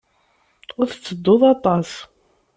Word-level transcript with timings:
Ur 0.79 0.85
tettedduḍ 0.89 1.41
aṭas. 1.53 1.89